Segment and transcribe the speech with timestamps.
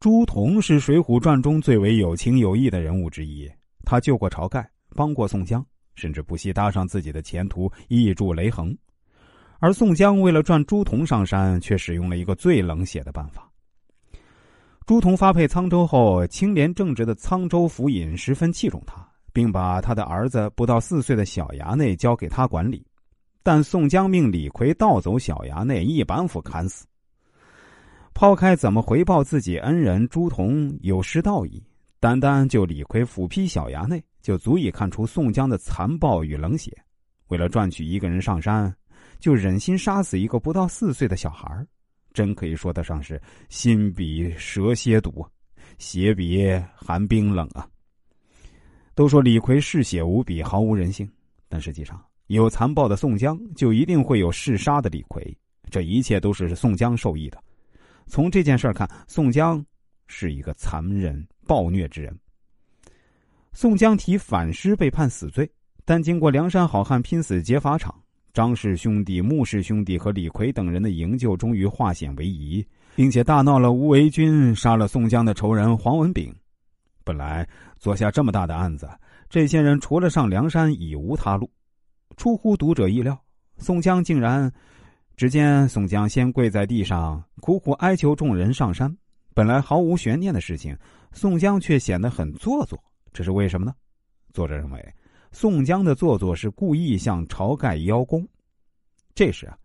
[0.00, 3.46] 朱仝是《水浒传》中最为有情有义的人物之一，
[3.84, 5.62] 他救过晁盖，帮过宋江，
[5.94, 8.74] 甚至不惜搭上自己的前途，义助雷横。
[9.58, 13.46] 而宋江为了赚朱仝上山，却使用了一个最冷血的办法。
[14.86, 22.82] 朱仝发配沧州后，清廉正直的沧州府尹十分器重他，并把他的儿子不到四岁的小衙内交给他管理。
[23.42, 26.86] 但宋江命李逵盗走小衙内，一板斧砍死。
[28.20, 31.64] 抛开怎么回报自己恩人，朱仝有失道义，
[31.98, 36.70] 单单就李逵斧劈小衙内，就足以看出宋江的残暴与冷血。
[37.28, 38.70] 为了赚取一个人上山，
[39.20, 41.66] 就忍心杀死一个不到四岁的小孩
[42.12, 43.18] 真可以说得上是
[43.48, 45.26] 心比蛇蝎毒，
[45.78, 46.44] 血比
[46.76, 47.66] 寒冰冷啊！
[48.94, 51.10] 都说李逵嗜血无比，毫无人性，
[51.48, 51.98] 但实际上。
[52.26, 55.34] 有残暴的宋江，就一定会有嗜杀的李逵。
[55.70, 57.42] 这一切都是宋江受益的。
[58.10, 59.64] 从这件事看，宋江
[60.08, 62.14] 是一个残忍暴虐之人。
[63.52, 65.48] 宋江提反诗被判死罪，
[65.84, 67.94] 但经过梁山好汉拼死劫法场，
[68.32, 76.34] 张氏兄弟、穆氏兄弟和李逵等人的营救，终于化险为夷，并且大闹了吴为军，杀了宋江的仇人黄文炳。
[77.04, 78.88] 本来做下这么大的案子，
[79.28, 81.50] 这些人除了上梁山，已无他路。
[82.16, 83.18] 出乎读者意料，
[83.56, 84.52] 宋江竟然，
[85.20, 88.90] 只见宋江先跪在地上，苦苦哀求众人上山。
[89.34, 90.74] 本来毫无悬念的事情，
[91.12, 93.74] 宋江却显得很做作，这是为什么呢？
[94.32, 94.94] 作者认为，
[95.30, 98.26] 宋江的做作是故意向晁盖邀功。
[99.14, 99.58] 这时啊，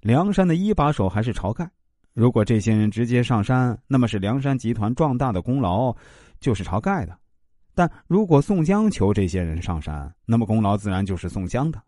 [0.00, 1.66] 梁山的一把手还是晁盖。
[2.12, 5.90] 如果这些人直接上山，那么是梁山集团壮大的功劳，
[6.38, 7.14] 就是晁盖的；
[7.74, 11.80] 但如果宋江求这些人上山，那么功劳自然就是宋江的。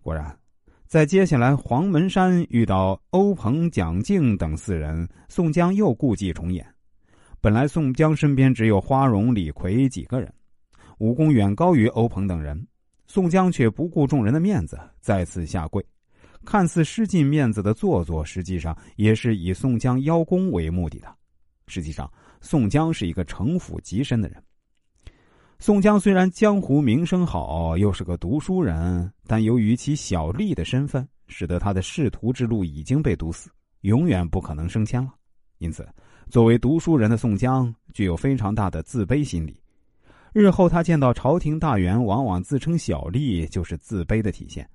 [0.00, 0.34] 果然，
[0.86, 6.64] 在接下来黄门山遇到欧鹏、蒋敬等四人，宋江又故伎重演。
[7.40, 10.32] 本来宋江身边只有花荣、李逵几个人，
[10.98, 12.64] 武功远高于欧鹏等人，
[13.06, 15.84] 宋江却不顾众人的面子，再次下跪，
[16.44, 21.12] 看似失尽面子的做作，实际上也是以宋江邀功为目的的。
[21.66, 24.40] 实际上，宋江是一个城府极深的人。
[25.58, 33.48] 宋江虽然江湖名声好，又是个读书人，但由于其小吏的身份，使得他的仕途之路已经被堵死，
[33.80, 35.14] 永远不可能升迁了。
[35.58, 35.88] 因此，
[36.28, 39.58] 作为读书人的宋江具有非常大的自卑心理。
[40.34, 44.68] 日后他见到朝廷大员往往自称小吏，就是自卑的体现。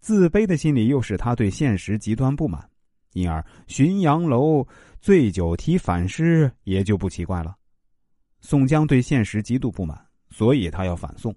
[0.00, 2.64] 自卑的心理又使他对现实极端不满，
[3.12, 4.66] 因而浔阳楼
[5.00, 7.54] 醉酒提反诗也就不奇怪了。
[8.48, 10.00] 宋江对现实极度不满。
[10.30, 11.34] 所以他要反宋，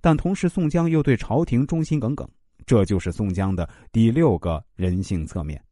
[0.00, 2.26] 但同时宋江又对朝廷忠心耿耿，
[2.64, 5.62] 这就是宋江的第六个人性侧面。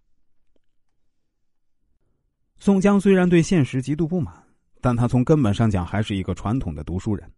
[2.58, 4.34] 宋江虽然对现实极度不满，
[4.80, 7.28] 但他从根本上讲还是一个传统的读书人。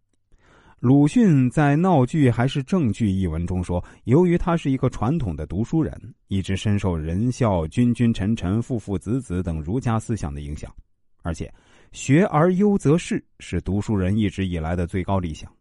[0.79, 10.69] 鲁迅在《闹剧还是正剧》一文中说：“由于他是一个传统的读书人，一直深受仁孝、君君臣臣、父父子子等儒家思想的影响，
[11.23, 11.51] 而且。”
[11.91, 15.51] 学而优则仕是读书人一直以来的最高理想，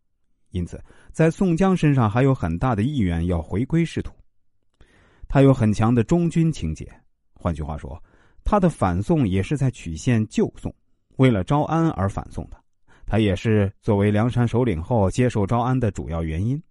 [0.51, 4.13] 因此在宋江身上还有很大的意愿要回归仕途。
[5.27, 6.91] 他有很强的忠君情结，
[7.35, 8.03] 换句话说，
[8.45, 10.75] 他的反宋也是在曲线救宋，
[11.17, 12.57] 为了招安而反宋的。
[13.07, 16.63] 他也是作为梁山首领后接受招安的主要原因。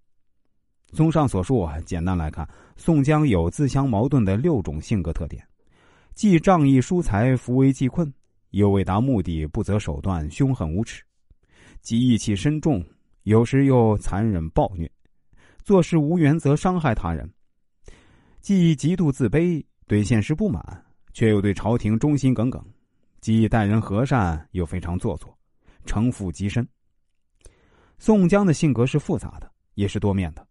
[0.91, 5.43] 综上所述，简单来看，宋江有自相矛盾的六种性格特点，
[6.13, 8.11] 既仗义疏财、扶危济困。
[8.51, 11.03] 又为达目的不择手段、凶狠无耻，
[11.81, 12.83] 既义气深重，
[13.23, 14.89] 有时又残忍暴虐，
[15.63, 17.27] 做事无原则，伤害他人；
[18.41, 22.61] 既极度自卑，对现实不满，却又对朝廷忠心耿耿；
[23.21, 25.37] 既待人和善，又非常做作，
[25.85, 26.67] 城府极深。
[27.97, 30.47] 宋江的性格是复杂的，也是多面的。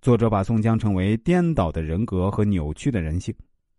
[0.00, 3.34] 作者把宋江称为颠倒的人格和扭曲的人性。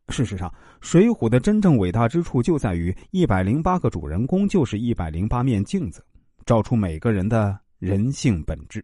[0.10, 0.50] 事实上，
[0.82, 6.06] 《水浒》的真正伟大之处就在于一百零八个主人公就是一百零八面镜子，
[6.46, 8.84] 照出每个人的人性本质。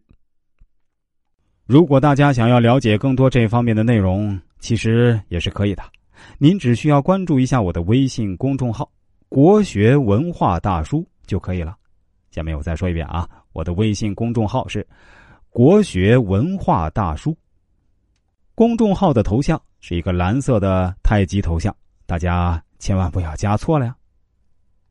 [1.65, 5.83] 如果大家想要了解更多这方面的内容，其实也是可以的。
[6.37, 8.89] 您只需要关注一下我的微信公众号
[9.29, 11.77] “国学文化大叔”就可以了。
[12.31, 14.87] 下面我再说一遍啊，我的微信公众号是
[15.51, 17.37] “国学文化大叔”，
[18.55, 19.61] 公众号的头像。
[19.79, 23.95] 是一个蓝色的太极头像，大家千万不要加错了呀。